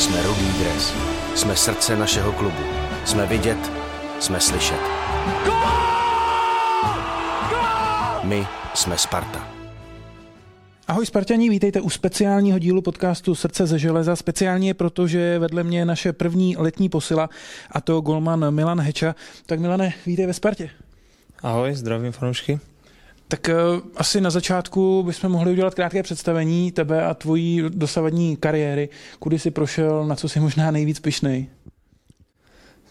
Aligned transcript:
Jsme 0.00 0.22
rudý 0.22 0.52
dres. 0.58 0.92
Jsme 1.34 1.56
srdce 1.56 1.96
našeho 1.96 2.32
klubu. 2.32 2.62
Jsme 3.04 3.26
vidět, 3.26 3.72
jsme 4.20 4.40
slyšet. 4.40 4.80
My 8.22 8.46
jsme 8.74 8.98
Sparta. 8.98 9.48
Ahoj 10.88 11.06
Spartaní, 11.06 11.50
vítejte 11.50 11.80
u 11.80 11.90
speciálního 11.90 12.58
dílu 12.58 12.82
podcastu 12.82 13.34
Srdce 13.34 13.66
ze 13.66 13.78
železa. 13.78 14.16
Speciálně 14.16 14.74
proto, 14.74 15.06
že 15.06 15.38
vedle 15.38 15.64
mě 15.64 15.78
je 15.78 15.84
naše 15.84 16.12
první 16.12 16.56
letní 16.56 16.88
posila 16.88 17.30
a 17.70 17.80
to 17.80 18.00
golman 18.00 18.54
Milan 18.54 18.80
Heča. 18.80 19.14
Tak 19.46 19.60
Milane, 19.60 19.92
vítej 20.06 20.26
ve 20.26 20.32
Spartě. 20.34 20.70
Ahoj, 21.42 21.74
zdravím 21.74 22.12
fanoušky. 22.12 22.60
Tak 23.30 23.48
uh, 23.48 23.80
asi 23.96 24.20
na 24.20 24.30
začátku 24.30 25.02
bychom 25.02 25.32
mohli 25.32 25.50
udělat 25.52 25.74
krátké 25.74 26.02
představení 26.02 26.72
tebe 26.72 27.04
a 27.04 27.14
tvojí 27.14 27.62
dosavadní 27.68 28.36
kariéry. 28.36 28.88
Kudy 29.18 29.38
jsi 29.38 29.50
prošel, 29.50 30.06
na 30.06 30.16
co 30.16 30.28
jsi 30.28 30.40
možná 30.40 30.70
nejvíc 30.70 31.00
pišnej? 31.00 31.46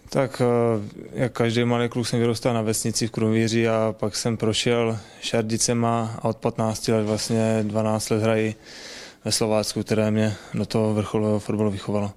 Tak 0.10 0.42
uh, 0.42 0.84
jak 1.14 1.32
každý 1.32 1.66
malý 1.66 1.90
kluk 1.90 2.08
jsem 2.08 2.20
vyrůstal 2.20 2.54
na 2.54 2.62
vesnici 2.62 3.08
v 3.08 3.12
Krumvíři 3.12 3.68
a 3.68 3.96
pak 4.00 4.16
jsem 4.16 4.38
prošel 4.38 5.00
Šardicema 5.22 6.16
a 6.22 6.30
od 6.30 6.38
15 6.38 6.88
let 6.88 7.04
vlastně 7.04 7.60
12 7.64 8.10
let 8.10 8.22
hrají 8.22 8.56
ve 9.26 9.32
Slovácku, 9.32 9.84
které 9.84 10.12
mě 10.12 10.36
do 10.54 10.66
toho 10.66 10.94
vrcholového 10.94 11.40
fotbalu 11.40 11.72
vychovalo. 11.72 12.12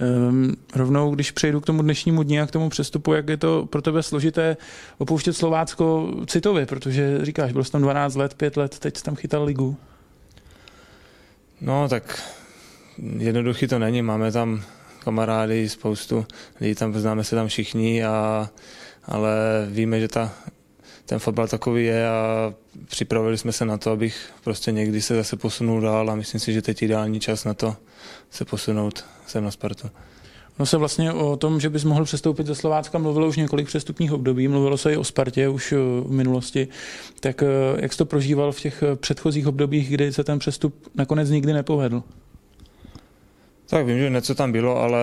Um, 0.00 0.56
rovnou, 0.74 1.14
když 1.14 1.30
přejdu 1.30 1.60
k 1.60 1.66
tomu 1.66 1.82
dnešnímu 1.82 2.22
dní 2.22 2.40
a 2.40 2.46
k 2.46 2.50
tomu 2.50 2.68
přestupu, 2.68 3.12
jak 3.12 3.28
je 3.28 3.36
to 3.36 3.66
pro 3.66 3.82
tebe 3.82 4.02
složité 4.02 4.56
opouštět 4.98 5.36
Slovácko 5.36 6.14
citově, 6.26 6.66
protože 6.66 7.18
říkáš, 7.22 7.52
byl 7.52 7.64
jsi 7.64 7.72
tam 7.72 7.82
12 7.82 8.14
let, 8.14 8.34
5 8.34 8.56
let, 8.56 8.78
teď 8.78 8.96
jsi 8.96 9.04
tam 9.04 9.14
chytal 9.14 9.44
ligu. 9.44 9.76
No 11.60 11.88
tak 11.88 12.22
jednoduchý 13.18 13.66
to 13.66 13.78
není, 13.78 14.02
máme 14.02 14.32
tam 14.32 14.62
kamarády, 15.04 15.68
spoustu 15.68 16.26
lidí, 16.60 16.74
tam 16.74 16.94
známe 16.94 17.24
se 17.24 17.36
tam 17.36 17.48
všichni, 17.48 18.04
a, 18.04 18.50
ale 19.04 19.32
víme, 19.70 20.00
že 20.00 20.08
ta, 20.08 20.32
ten 21.06 21.18
fotbal 21.18 21.48
takový 21.48 21.84
je 21.84 22.08
a 22.08 22.54
připravili 22.86 23.38
jsme 23.38 23.52
se 23.52 23.64
na 23.64 23.78
to, 23.78 23.90
abych 23.90 24.30
prostě 24.44 24.72
někdy 24.72 25.02
se 25.02 25.14
zase 25.14 25.36
posunul 25.36 25.80
dál 25.80 26.10
a 26.10 26.14
myslím 26.14 26.40
si, 26.40 26.52
že 26.52 26.62
teď 26.62 26.82
je 26.82 26.86
ideální 26.86 27.20
čas 27.20 27.44
na 27.44 27.54
to 27.54 27.76
se 28.30 28.44
posunout 28.44 29.04
sem 29.26 29.44
na 29.44 29.50
Spartu. 29.50 29.90
No 30.58 30.66
se 30.66 30.76
vlastně 30.76 31.12
o 31.12 31.36
tom, 31.36 31.60
že 31.60 31.70
bys 31.70 31.84
mohl 31.84 32.04
přestoupit 32.04 32.46
ze 32.46 32.54
Slovácka, 32.54 32.98
mluvilo 32.98 33.28
už 33.28 33.36
několik 33.36 33.66
přestupních 33.66 34.12
období, 34.12 34.48
mluvilo 34.48 34.78
se 34.78 34.92
i 34.92 34.96
o 34.96 35.04
Spartě 35.04 35.48
už 35.48 35.72
eh, 35.72 35.76
v 35.76 36.10
minulosti. 36.10 36.68
Tak 37.20 37.42
eh, 37.42 37.46
jak 37.82 37.92
jsi 37.92 37.98
to 37.98 38.06
prožíval 38.06 38.52
v 38.52 38.60
těch 38.60 38.82
eh, 38.82 38.96
předchozích 38.96 39.46
obdobích, 39.46 39.90
kdy 39.90 40.12
se 40.12 40.24
ten 40.24 40.38
přestup 40.38 40.90
nakonec 40.94 41.30
nikdy 41.30 41.52
nepovedl? 41.52 42.02
Tak 43.66 43.86
vím, 43.86 43.98
že 43.98 44.10
něco 44.10 44.34
tam 44.34 44.52
bylo, 44.52 44.76
ale 44.76 45.00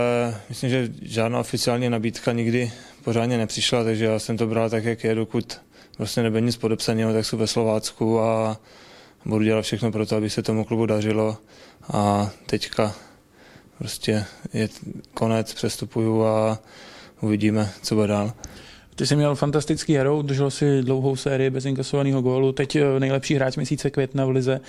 myslím, 0.50 0.70
že 0.70 0.89
žádná 1.02 1.39
oficiální 1.39 1.89
nabídka 1.89 2.31
nikdy 2.31 2.72
pořádně 3.03 3.38
nepřišla, 3.38 3.83
takže 3.83 4.05
já 4.05 4.20
jsem 4.20 4.38
to 4.38 4.47
bral 4.47 4.70
tak, 4.70 4.83
jak 4.83 5.03
je, 5.03 5.16
dokud 5.16 5.61
vlastně 6.00 6.23
nebude 6.23 6.42
nic 6.42 6.58
podepsaného, 6.58 7.14
tak 7.14 7.25
jsou 7.25 7.38
ve 7.38 7.47
Slovácku 7.47 8.19
a 8.19 8.59
budu 9.25 9.45
dělat 9.45 9.61
všechno 9.61 9.92
pro 9.92 10.05
to, 10.05 10.16
aby 10.16 10.30
se 10.30 10.44
tomu 10.44 10.66
klubu 10.66 10.86
dařilo 10.86 11.38
a 11.94 12.30
teďka 12.45 12.95
prostě 13.78 14.25
je 14.53 14.70
konec, 15.14 15.53
přestupuju 15.53 16.23
a 16.23 16.59
uvidíme, 17.22 17.72
co 17.81 17.95
bude 17.95 18.08
dál. 18.08 18.33
Ty 18.95 19.08
jsi 19.08 19.16
měl 19.16 19.36
fantastický 19.36 19.95
hero, 19.95 20.17
udržel 20.17 20.52
si 20.52 20.81
dlouhou 20.81 21.16
sérii 21.16 21.50
bez 21.50 21.66
inkasovaného 21.66 22.22
gólu, 22.22 22.52
teď 22.52 22.75
eh, 22.75 23.00
nejlepší 23.00 23.36
hráč 23.36 23.55
měsíce 23.55 23.89
května 23.89 24.25
v 24.25 24.30
Lize. 24.30 24.59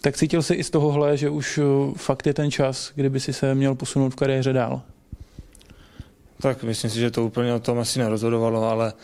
Tak 0.00 0.16
cítil 0.16 0.42
jsi 0.42 0.54
i 0.54 0.64
z 0.64 0.70
tohohle, 0.70 1.16
že 1.16 1.30
už 1.30 1.58
eh, 1.58 1.62
fakt 1.96 2.26
je 2.26 2.34
ten 2.34 2.50
čas, 2.50 2.92
kdyby 2.94 3.20
si 3.20 3.32
se 3.32 3.54
měl 3.54 3.74
posunout 3.74 4.10
v 4.10 4.16
kariéře 4.16 4.52
dál? 4.52 4.82
Tak 6.40 6.62
myslím 6.62 6.90
si, 6.90 6.98
že 6.98 7.10
to 7.10 7.24
úplně 7.24 7.54
o 7.54 7.60
tom 7.60 7.78
asi 7.78 7.98
nerozhodovalo, 7.98 8.64
ale 8.64 8.92
uh, 8.92 8.98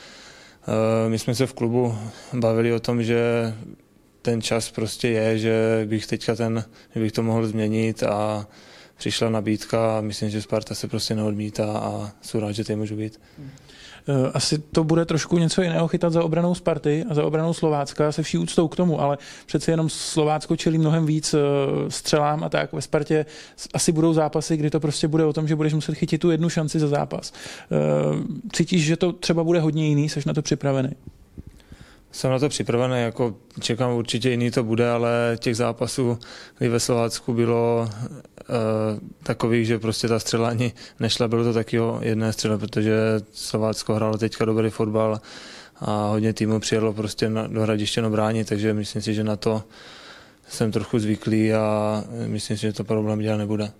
my 1.08 1.18
jsme 1.18 1.34
se 1.34 1.46
v 1.46 1.54
klubu 1.54 1.98
bavili 2.32 2.72
o 2.72 2.80
tom, 2.80 3.02
že 3.02 3.54
ten 4.22 4.42
čas 4.42 4.70
prostě 4.70 5.08
je, 5.08 5.38
že 5.38 5.82
bych 5.88 6.06
teďka 6.06 6.34
ten, 6.34 6.64
že 6.94 7.00
bych 7.00 7.12
to 7.12 7.22
mohl 7.22 7.46
změnit 7.46 8.02
a 8.02 8.46
přišla 8.96 9.30
nabídka 9.30 9.98
a 9.98 10.00
myslím, 10.00 10.30
že 10.30 10.42
Sparta 10.42 10.74
se 10.74 10.88
prostě 10.88 11.14
neodmítá 11.14 11.78
a 11.78 12.12
jsou 12.22 12.40
rád, 12.40 12.52
že 12.52 12.64
tady 12.64 12.76
můžu 12.76 12.96
být. 12.96 13.20
Eh, 14.08 14.30
asi 14.34 14.58
to 14.58 14.84
bude 14.84 15.04
trošku 15.04 15.38
něco 15.38 15.62
jiného 15.62 15.88
chytat 15.88 16.12
za 16.12 16.24
obranou 16.24 16.54
Sparty 16.54 17.04
a 17.10 17.14
za 17.14 17.24
obranou 17.24 17.52
Slovácka 17.52 18.12
se 18.12 18.22
vší 18.22 18.38
úctou 18.38 18.68
k 18.68 18.76
tomu, 18.76 19.00
ale 19.00 19.18
přece 19.46 19.70
jenom 19.70 19.88
Slovácko 19.88 20.56
čelí 20.56 20.78
mnohem 20.78 21.06
víc 21.06 21.34
eh, 21.34 21.38
střelám 21.88 22.44
a 22.44 22.48
tak. 22.48 22.72
Ve 22.72 22.82
Spartě 22.82 23.26
asi 23.74 23.92
budou 23.92 24.12
zápasy, 24.12 24.56
kdy 24.56 24.70
to 24.70 24.80
prostě 24.80 25.08
bude 25.08 25.24
o 25.24 25.32
tom, 25.32 25.48
že 25.48 25.56
budeš 25.56 25.74
muset 25.74 25.94
chytit 25.94 26.20
tu 26.20 26.30
jednu 26.30 26.48
šanci 26.48 26.78
za 26.78 26.88
zápas. 26.88 27.32
Eh, 27.32 27.76
cítíš, 28.52 28.84
že 28.84 28.96
to 28.96 29.12
třeba 29.12 29.44
bude 29.44 29.60
hodně 29.60 29.88
jiný, 29.88 30.08
jsi 30.08 30.20
na 30.26 30.34
to 30.34 30.42
připravený? 30.42 30.90
Jsem 32.12 32.30
na 32.30 32.38
to 32.38 32.48
připravený, 32.48 33.02
jako 33.02 33.34
čekám 33.60 33.92
určitě 33.92 34.30
jiný 34.30 34.50
to 34.50 34.64
bude, 34.64 34.90
ale 34.90 35.36
těch 35.40 35.56
zápasů, 35.56 36.18
kdy 36.58 36.68
ve 36.68 36.80
Slovácku 36.80 37.34
bylo 37.34 37.88
uh, 37.88 38.56
takových, 39.22 39.66
že 39.66 39.78
prostě 39.78 40.08
ta 40.08 40.18
střela 40.18 40.48
ani 40.48 40.72
nešla, 41.00 41.28
bylo 41.28 41.44
to 41.44 41.52
taky 41.52 41.80
o 41.80 41.98
jedné 42.02 42.32
střele, 42.32 42.58
protože 42.58 42.96
Slovácko 43.32 43.94
hrálo 43.94 44.18
teďka 44.18 44.44
dobrý 44.44 44.70
fotbal 44.70 45.20
a 45.80 46.06
hodně 46.06 46.32
týmů 46.32 46.60
přijelo 46.60 46.92
prostě 46.92 47.28
na, 47.28 47.46
do 47.46 47.62
hradiště 47.62 48.02
bránit, 48.02 48.48
takže 48.48 48.74
myslím 48.74 49.02
si, 49.02 49.14
že 49.14 49.24
na 49.24 49.36
to 49.36 49.62
jsem 50.52 50.72
trochu 50.72 50.98
zvyklý 50.98 51.52
a 51.52 52.04
myslím 52.26 52.56
si, 52.56 52.60
že 52.60 52.72
to 52.72 52.84
problém 52.84 53.18
dělat 53.18 53.36
nebude. 53.36 53.72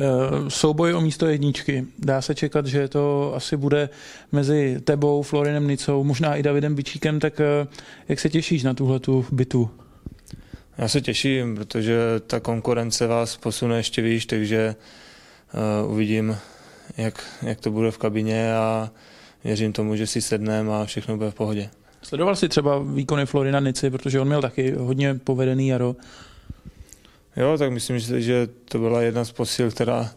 Eh, 0.00 0.50
souboj 0.50 0.94
o 0.94 1.00
místo 1.00 1.26
jedničky. 1.26 1.86
Dá 1.98 2.22
se 2.22 2.34
čekat, 2.34 2.66
že 2.66 2.88
to 2.88 3.32
asi 3.36 3.56
bude 3.56 3.88
mezi 4.32 4.80
tebou, 4.84 5.22
Florinem 5.22 5.68
Nicou, 5.68 6.04
možná 6.04 6.36
i 6.36 6.42
Davidem 6.42 6.74
Bičíkem, 6.74 7.20
tak 7.20 7.40
eh, 7.40 7.66
jak 8.08 8.20
se 8.20 8.28
těšíš 8.28 8.62
na 8.62 8.74
tuhle 8.74 9.00
tu 9.00 9.26
bitu? 9.32 9.70
Já 10.78 10.88
se 10.88 11.00
těším, 11.00 11.54
protože 11.54 11.98
ta 12.26 12.40
konkurence 12.40 13.06
vás 13.06 13.36
posune 13.36 13.76
ještě 13.76 14.02
výš, 14.02 14.26
takže 14.26 14.74
uh, 15.84 15.92
uvidím, 15.92 16.36
jak, 16.96 17.24
jak 17.42 17.60
to 17.60 17.70
bude 17.70 17.90
v 17.90 17.98
kabině 17.98 18.54
a 18.54 18.90
věřím 19.44 19.72
tomu, 19.72 19.96
že 19.96 20.06
si 20.06 20.22
sedneme 20.22 20.74
a 20.74 20.84
všechno 20.84 21.16
bude 21.16 21.30
v 21.30 21.34
pohodě. 21.34 21.70
Sledoval 22.02 22.36
jsi 22.36 22.48
třeba 22.48 22.78
výkony 22.78 23.26
Florina 23.26 23.60
Nici, 23.60 23.90
protože 23.90 24.20
on 24.20 24.26
měl 24.26 24.42
taky 24.42 24.72
hodně 24.72 25.14
povedený 25.14 25.68
jaro. 25.68 25.96
Jo, 27.36 27.58
tak 27.58 27.72
myslím, 27.72 27.98
že 27.98 28.48
to 28.64 28.78
byla 28.78 29.02
jedna 29.02 29.24
z 29.24 29.32
posil, 29.32 29.70
která 29.70 30.10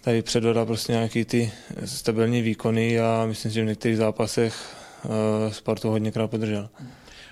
tady 0.00 0.22
předvedla 0.22 0.66
prostě 0.66 0.92
nějaký 0.92 1.24
ty 1.24 1.52
stabilní 1.84 2.42
výkony 2.42 3.00
a 3.00 3.24
myslím, 3.26 3.52
že 3.52 3.62
v 3.62 3.66
některých 3.66 3.96
zápasech 3.96 4.76
uh, 5.04 5.52
Spartu 5.52 5.90
hodněkrát 5.90 6.30
podržel. 6.30 6.68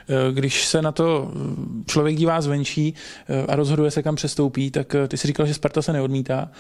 Eh, 0.09 0.32
když 0.32 0.66
se 0.66 0.82
na 0.82 0.93
to 0.93 1.32
člověk 1.87 2.16
dívá 2.16 2.41
zvenčí 2.41 2.94
eh, 3.28 3.47
a 3.47 3.56
rozhoduje 3.56 3.91
se, 3.91 4.03
kam 4.03 4.16
přestoupí, 4.16 4.71
tak 4.71 4.97
ty 5.09 5.16
si 5.16 5.26
říkal, 5.26 5.47
že 5.47 5.55
Sparta 5.55 5.82
se 5.82 5.93
neodmítá, 5.93 6.50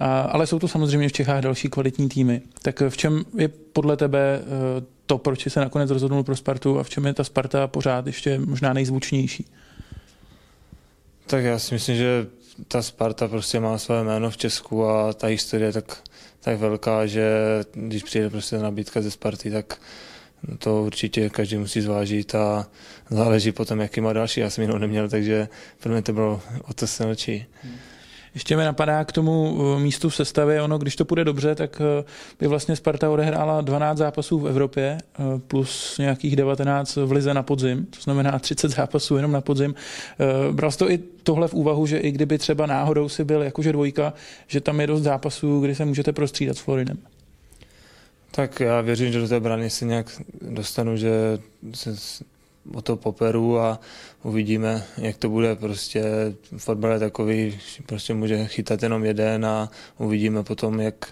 a, 0.00 0.20
ale 0.20 0.46
jsou 0.46 0.58
to 0.58 0.68
samozřejmě 0.68 1.08
v 1.08 1.12
Čechách 1.12 1.42
další 1.42 1.68
kvalitní 1.68 2.08
týmy. 2.08 2.42
Tak 2.62 2.82
v 2.88 2.96
čem 2.96 3.24
je 3.38 3.48
podle 3.48 3.96
tebe 3.96 4.40
to, 5.06 5.18
proč 5.18 5.52
se 5.52 5.60
nakonec 5.60 5.90
rozhodnul 5.90 6.22
pro 6.22 6.36
Spartu 6.36 6.78
a 6.78 6.82
v 6.82 6.90
čem 6.90 7.06
je 7.06 7.14
ta 7.14 7.24
Sparta 7.24 7.66
pořád 7.66 8.06
ještě 8.06 8.38
možná 8.38 8.72
nejzvučnější? 8.72 9.46
Tak 11.26 11.44
já 11.44 11.58
si 11.58 11.74
myslím, 11.74 11.96
že 11.96 12.26
ta 12.68 12.82
Sparta 12.82 13.28
prostě 13.28 13.60
má 13.60 13.78
své 13.78 14.04
jméno 14.04 14.30
v 14.30 14.36
Česku 14.36 14.84
a 14.86 15.12
ta 15.12 15.26
historie 15.26 15.68
je 15.68 15.72
tak, 15.72 15.98
tak 16.40 16.58
velká, 16.58 17.06
že 17.06 17.30
když 17.72 18.02
přijde 18.02 18.30
prostě 18.30 18.58
nabídka 18.58 19.02
ze 19.02 19.10
Sparty, 19.10 19.50
tak 19.50 19.80
to 20.58 20.82
určitě 20.82 21.30
každý 21.30 21.56
musí 21.56 21.80
zvážit 21.80 22.34
a 22.34 22.66
záleží 23.10 23.52
potom, 23.52 23.80
jaký 23.80 24.00
má 24.00 24.12
další. 24.12 24.40
Já 24.40 24.50
jsem 24.50 24.62
jinou 24.62 24.78
neměl, 24.78 25.08
takže 25.08 25.48
pro 25.80 25.92
mě 25.92 26.02
to 26.02 26.12
bylo 26.12 26.40
o 26.68 26.74
to 26.74 26.86
silnější. 26.86 27.46
Hmm. 27.62 27.74
Ještě 28.34 28.56
mi 28.56 28.64
napadá 28.64 29.04
k 29.04 29.12
tomu 29.12 29.58
eh, 29.76 29.80
místu 29.80 30.08
v 30.08 30.16
sestavě, 30.16 30.62
ono, 30.62 30.78
když 30.78 30.96
to 30.96 31.04
půjde 31.04 31.24
dobře, 31.24 31.54
tak 31.54 31.80
eh, 31.80 32.04
by 32.40 32.46
vlastně 32.46 32.76
Sparta 32.76 33.10
odehrála 33.10 33.60
12 33.60 33.98
zápasů 33.98 34.38
v 34.38 34.48
Evropě 34.48 34.98
eh, 34.98 35.22
plus 35.38 35.98
nějakých 35.98 36.36
19 36.36 36.96
v 36.96 37.12
lize 37.12 37.34
na 37.34 37.42
podzim, 37.42 37.86
to 37.86 38.00
znamená 38.00 38.38
30 38.38 38.68
zápasů 38.68 39.16
jenom 39.16 39.32
na 39.32 39.40
podzim. 39.40 39.74
Bral 40.52 40.70
jsi 40.70 40.78
to 40.78 40.90
i 40.90 40.98
tohle 41.22 41.48
v 41.48 41.54
úvahu, 41.54 41.86
že 41.86 41.98
i 41.98 42.10
kdyby 42.10 42.38
třeba 42.38 42.66
náhodou 42.66 43.08
si 43.08 43.24
byl 43.24 43.42
jakože 43.42 43.72
dvojka, 43.72 44.12
že 44.46 44.60
tam 44.60 44.80
je 44.80 44.86
dost 44.86 45.02
zápasů, 45.02 45.60
kdy 45.60 45.74
se 45.74 45.84
můžete 45.84 46.12
prostřídat 46.12 46.56
s 46.56 46.60
Florinem? 46.60 46.98
Tak 48.30 48.60
já 48.60 48.80
věřím, 48.80 49.12
že 49.12 49.20
do 49.20 49.28
té 49.28 49.40
brany 49.40 49.70
se 49.70 49.84
nějak 49.84 50.06
dostanu, 50.50 50.96
že 50.96 51.10
se 51.74 51.96
o 52.74 52.82
to 52.82 52.96
poperu 52.96 53.58
a 53.58 53.80
uvidíme, 54.22 54.84
jak 54.98 55.16
to 55.16 55.28
bude. 55.28 55.56
Prostě 55.56 56.04
fotbal 56.56 56.92
je 56.92 56.98
takový, 56.98 57.58
prostě 57.86 58.14
může 58.14 58.46
chytat 58.46 58.82
jenom 58.82 59.04
jeden 59.04 59.46
a 59.46 59.70
uvidíme 59.98 60.42
potom, 60.42 60.80
jak 60.80 61.08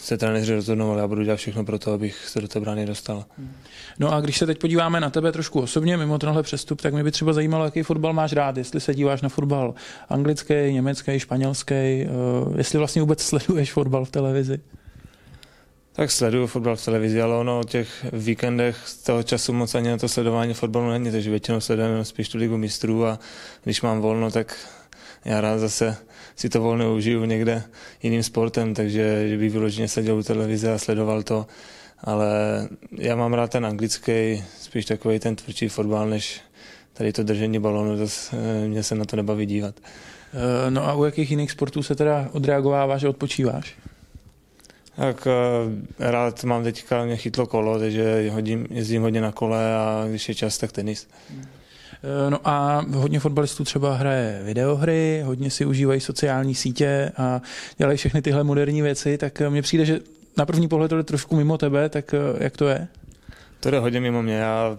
se 0.00 0.18
trenéři 0.18 0.54
rozhodnou, 0.54 0.90
ale 0.90 1.00
já 1.00 1.08
budu 1.08 1.22
dělat 1.22 1.36
všechno 1.36 1.64
pro 1.64 1.78
to, 1.78 1.92
abych 1.92 2.28
se 2.28 2.40
do 2.40 2.48
té 2.48 2.60
brány 2.60 2.86
dostal. 2.86 3.24
No 3.98 4.12
a 4.12 4.20
když 4.20 4.38
se 4.38 4.46
teď 4.46 4.58
podíváme 4.58 5.00
na 5.00 5.10
tebe 5.10 5.32
trošku 5.32 5.60
osobně, 5.60 5.96
mimo 5.96 6.18
tenhle 6.18 6.42
přestup, 6.42 6.82
tak 6.82 6.94
mě 6.94 7.04
by 7.04 7.10
třeba 7.10 7.32
zajímalo, 7.32 7.64
jaký 7.64 7.82
fotbal 7.82 8.12
máš 8.12 8.32
rád, 8.32 8.56
jestli 8.56 8.80
se 8.80 8.94
díváš 8.94 9.22
na 9.22 9.28
fotbal 9.28 9.74
anglický, 10.08 10.54
německý, 10.54 11.18
španělský, 11.18 12.06
jestli 12.56 12.78
vlastně 12.78 13.02
vůbec 13.02 13.22
sleduješ 13.22 13.72
fotbal 13.72 14.04
v 14.04 14.10
televizi. 14.10 14.60
Tak 15.98 16.10
sleduju 16.10 16.46
fotbal 16.46 16.76
v 16.76 16.84
televizi, 16.84 17.22
ale 17.22 17.36
ono 17.36 17.60
o 17.60 17.64
těch 17.64 18.06
víkendech 18.12 18.76
z 18.86 18.96
toho 18.96 19.22
času 19.22 19.52
moc 19.52 19.74
ani 19.74 19.88
na 19.88 19.96
to 19.96 20.08
sledování 20.08 20.54
fotbalu 20.54 20.90
není, 20.90 21.10
takže 21.10 21.30
většinou 21.30 21.60
sledujeme 21.60 22.04
spíš 22.04 22.28
tu 22.28 22.38
ligu 22.38 22.56
mistrů 22.56 23.06
a 23.06 23.18
když 23.64 23.82
mám 23.82 24.00
volno, 24.00 24.30
tak 24.30 24.56
já 25.24 25.40
rád 25.40 25.58
zase 25.58 25.96
si 26.36 26.48
to 26.48 26.60
volno 26.60 26.94
užiju 26.94 27.24
někde 27.24 27.62
jiným 28.02 28.22
sportem, 28.22 28.74
takže 28.74 29.28
že 29.28 29.38
bych 29.38 29.52
vyloženě 29.52 29.88
seděl 29.88 30.18
u 30.18 30.22
televize 30.22 30.72
a 30.72 30.78
sledoval 30.78 31.22
to, 31.22 31.46
ale 32.00 32.28
já 32.98 33.16
mám 33.16 33.34
rád 33.34 33.50
ten 33.50 33.66
anglický, 33.66 34.44
spíš 34.60 34.84
takový 34.84 35.18
ten 35.18 35.36
tvrdší 35.36 35.68
fotbal, 35.68 36.08
než 36.08 36.40
tady 36.92 37.12
to 37.12 37.22
držení 37.22 37.58
balonu, 37.58 37.96
zase 37.96 38.36
eh, 38.36 38.68
mě 38.68 38.82
se 38.82 38.94
na 38.94 39.04
to 39.04 39.16
nebaví 39.16 39.46
dívat. 39.46 39.74
Eh, 39.80 40.70
no 40.70 40.88
a 40.88 40.94
u 40.94 41.04
jakých 41.04 41.30
jiných 41.30 41.50
sportů 41.50 41.82
se 41.82 41.94
teda 41.94 42.28
odreagováváš 42.32 43.04
a 43.04 43.08
odpočíváš? 43.08 43.76
Tak 44.98 45.26
eh, 45.26 46.10
rád 46.10 46.44
mám 46.44 46.64
teďka, 46.64 47.04
mě 47.04 47.16
chytlo 47.16 47.46
kolo, 47.46 47.78
takže 47.78 48.30
hodím, 48.30 48.66
jezdím 48.70 49.02
hodně 49.02 49.20
na 49.20 49.32
kole 49.32 49.74
a 49.76 50.04
když 50.08 50.28
je 50.28 50.34
čas, 50.34 50.58
tak 50.58 50.72
tenis. 50.72 51.08
Eh, 51.30 52.30
no 52.30 52.38
a 52.44 52.84
hodně 52.94 53.20
fotbalistů 53.20 53.64
třeba 53.64 53.94
hraje 53.94 54.40
videohry, 54.44 55.22
hodně 55.24 55.50
si 55.50 55.64
užívají 55.64 56.00
sociální 56.00 56.54
sítě 56.54 57.12
a 57.16 57.42
dělají 57.76 57.98
všechny 57.98 58.22
tyhle 58.22 58.44
moderní 58.44 58.82
věci, 58.82 59.18
tak 59.18 59.40
eh, 59.40 59.50
mně 59.50 59.62
přijde, 59.62 59.84
že 59.84 60.00
na 60.36 60.46
první 60.46 60.68
pohled 60.68 60.88
to 60.88 60.96
je 60.96 61.02
trošku 61.02 61.36
mimo 61.36 61.58
tebe, 61.58 61.88
tak 61.88 62.14
jak 62.38 62.56
to 62.56 62.68
je? 62.68 62.88
To 63.60 63.70
jde 63.70 63.78
hodně 63.78 64.00
mimo 64.00 64.22
mě, 64.22 64.34
já 64.36 64.78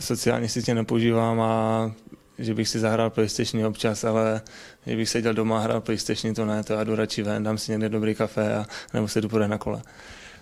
sociální 0.00 0.48
sítě 0.48 0.74
nepoužívám 0.74 1.40
a 1.40 1.92
že 2.38 2.54
bych 2.54 2.68
si 2.68 2.78
zahrál 2.78 3.10
PlayStation 3.10 3.66
občas, 3.66 4.04
ale 4.04 4.40
že 4.86 4.96
bych 4.96 5.08
seděl 5.08 5.34
doma 5.34 5.58
a 5.58 5.60
hrál 5.60 5.80
PlayStation, 5.80 6.34
to 6.34 6.44
ne, 6.44 6.64
to 6.64 6.72
já 6.72 6.84
jdu 6.84 6.96
radši 6.96 7.22
ven, 7.22 7.42
dám 7.42 7.58
si 7.58 7.72
někde 7.72 7.88
dobrý 7.88 8.14
kafe 8.14 8.54
a 8.54 8.66
nebo 8.94 9.08
se 9.08 9.20
jdu 9.20 9.28
podat 9.28 9.46
na 9.46 9.58
kole. 9.58 9.82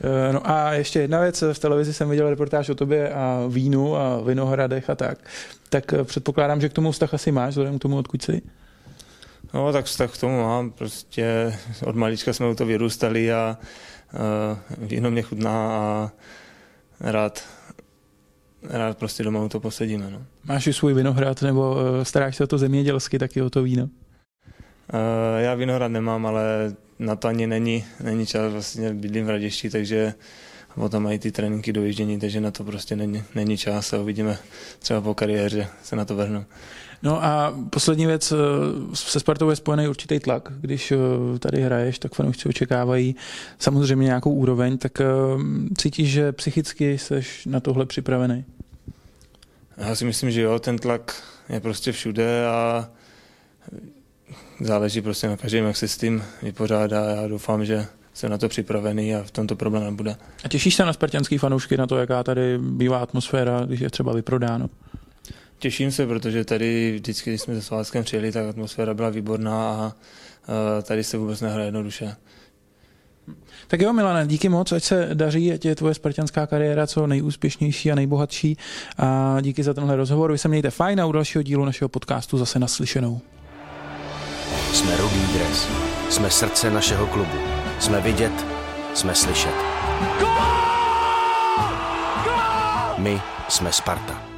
Eh, 0.01 0.33
no 0.33 0.51
a 0.51 0.73
ještě 0.73 1.01
jedna 1.01 1.21
věc, 1.21 1.45
v 1.53 1.59
televizi 1.59 1.95
jsem 1.95 2.11
viděl 2.11 2.31
reportáž 2.31 2.69
o 2.69 2.75
tobě 2.75 3.09
a 3.09 3.41
vínu 3.49 3.97
a 3.97 4.21
vinohradech 4.21 4.91
a 4.91 4.95
tak. 4.95 5.19
Tak 5.69 5.93
eh, 5.93 6.05
předpokládám, 6.05 6.61
že 6.61 6.69
k 6.69 6.73
tomu 6.73 6.93
vztah 6.93 7.15
asi 7.15 7.33
máš, 7.33 7.51
vzhledem 7.51 7.79
k 7.79 7.83
tomu, 7.83 7.97
odkud 7.97 8.23
jsi? 8.23 8.43
No, 9.55 9.73
tak 9.73 9.85
vztah 9.85 10.13
k 10.13 10.21
tomu 10.21 10.43
mám. 10.43 10.71
Prostě 10.71 11.55
od 11.85 11.97
malička 11.97 12.33
jsme 12.33 12.49
u 12.49 12.55
to 12.55 12.67
vyrůstali 12.67 13.33
a 13.33 13.59
uh, 14.13 14.89
víno 14.89 15.11
mě 15.11 15.23
chutná 15.23 15.51
a 15.51 16.11
rád, 17.01 17.45
rád 18.71 18.99
prostě 18.99 19.23
doma 19.23 19.43
u 19.43 19.49
to 19.49 19.61
posedíme. 19.61 20.11
No. 20.11 20.23
Máš 20.45 20.67
i 20.67 20.73
svůj 20.73 20.95
vinohrad 20.95 21.43
nebo 21.43 21.77
staráš 22.03 22.37
se 22.37 22.45
o 22.45 22.47
to 22.47 22.59
zemědělsky, 22.59 23.19
taky 23.19 23.43
o 23.43 23.51
to 23.51 23.63
víno? 23.63 23.85
Uh, 23.85 23.91
já 25.39 25.55
vinohrad 25.55 25.93
nemám, 25.93 26.27
ale 26.27 26.75
na 26.99 27.17
to 27.17 27.29
ani 27.29 27.47
není, 27.47 27.85
není 28.03 28.27
čas, 28.27 28.53
vlastně 28.53 28.95
bydlím 28.95 29.27
v 29.27 29.31
Raděšti, 29.31 29.71
takže 29.71 30.15
potom 30.75 31.03
mají 31.03 31.19
ty 31.19 31.33
tréninky 31.33 31.73
dojíždění, 31.73 32.21
takže 32.21 32.41
na 32.41 32.51
to 32.51 32.65
prostě 32.65 32.97
není, 32.97 33.23
není 33.35 33.57
čas 33.57 33.93
a 33.93 33.99
uvidíme 33.99 34.39
třeba 34.79 35.01
po 35.01 35.15
kariéře 35.15 35.69
se 35.83 35.97
na 35.97 36.05
to 36.05 36.17
vrhnu. 36.17 36.45
No 37.03 37.25
a 37.25 37.55
poslední 37.71 38.07
věc, 38.07 38.33
eh, 38.33 38.37
se 38.95 39.21
Spartou 39.21 39.51
je 39.51 39.57
spojený 39.57 39.89
určitý 39.89 40.21
tlak. 40.21 40.53
Když 40.61 40.93
eh, 40.93 40.97
tady 41.39 41.63
hraješ, 41.63 41.99
tak 41.99 42.15
fanoušci 42.15 42.49
očekávají 42.49 43.17
samozřejmě 43.59 44.05
nějakou 44.05 44.33
úroveň, 44.33 44.79
tak 44.79 44.93
cítíš, 45.77 46.11
že 46.11 46.33
psychicky 46.33 46.99
jsi 46.99 47.23
na 47.47 47.61
tohle 47.61 47.87
připravený? 47.87 48.45
Já 49.77 49.95
si 49.95 50.05
myslím, 50.05 50.31
že 50.31 50.41
jo, 50.41 50.59
ten 50.59 50.79
tlak 50.79 51.23
je 51.49 51.61
prostě 51.61 51.93
všude 51.93 52.47
a 52.47 52.91
záleží 54.61 55.01
prostě 55.01 55.29
na 55.29 55.37
každém, 55.37 55.65
jak 55.65 55.77
se 55.77 55.89
s 55.89 55.99
tím 55.99 56.25
vypořádá. 56.43 57.05
Já 57.05 57.29
doufám, 57.29 57.65
že 57.65 57.87
jsem 58.15 58.31
na 58.31 58.39
to 58.39 58.49
připravený 58.49 59.15
a 59.15 59.23
v 59.23 59.31
tomto 59.31 59.57
problém 59.57 59.85
nebude. 59.85 60.17
A 60.45 60.49
těšíš 60.49 60.75
se 60.75 60.85
na 60.85 60.93
spartianský 60.93 61.39
fanoušky, 61.39 61.77
na 61.77 61.87
to, 61.87 61.97
jaká 61.97 62.23
tady 62.23 62.59
bývá 62.59 62.99
atmosféra, 62.99 63.65
když 63.67 63.81
je 63.81 63.91
třeba 63.91 64.13
vyprodáno? 64.13 64.71
Těším 65.59 65.93
se, 65.93 66.07
protože 66.07 66.45
tady 66.45 66.93
vždycky, 66.95 67.31
když 67.31 67.41
jsme 67.41 67.55
se 67.55 67.63
Slovackem 67.63 68.05
přijeli, 68.05 68.33
tak 68.33 68.47
atmosféra 68.47 68.95
byla 68.95 69.11
výborná 69.11 69.71
a 69.73 69.93
tady 70.83 71.05
se 71.05 71.17
vůbec 71.17 71.41
nehraje 71.41 71.67
jednoduše. 71.67 72.17
Tak 73.69 73.81
jo, 73.81 73.93
Milane, 73.93 74.27
díky 74.27 74.49
moc, 74.49 74.73
ať 74.73 74.83
se 74.83 75.11
daří, 75.15 75.53
ať 75.53 75.65
je 75.65 75.75
tvoje 75.75 75.95
spartianská 75.95 76.47
kariéra 76.47 76.87
co 76.87 77.07
nejúspěšnější 77.07 77.93
a 77.93 77.95
nejbohatší. 77.95 78.57
A 78.99 79.37
díky 79.41 79.63
za 79.63 79.75
tenhle 79.75 79.97
rozhovor. 79.97 80.33
Vy 80.33 80.39
se 80.39 80.49
mějte 80.49 80.71
fajn 80.71 81.01
a 81.01 81.07
u 81.07 81.13
dalšího 81.13 81.43
dílu 81.43 81.65
našeho 81.65 81.89
podcastu 81.89 82.39
zase 82.39 82.59
naslyšenou. 82.59 83.21
Jsme 84.73 84.97
Rudý 84.97 85.27
dres. 85.33 85.69
Jsme 86.11 86.31
srdce 86.31 86.71
našeho 86.71 87.07
klubu. 87.07 87.39
Jsme 87.79 88.01
vidět, 88.01 88.47
jsme 88.95 89.15
slyšet. 89.15 89.55
My 92.99 93.21
jsme 93.49 93.73
Sparta. 93.73 94.34